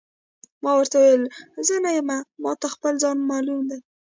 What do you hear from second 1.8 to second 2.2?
نه یم،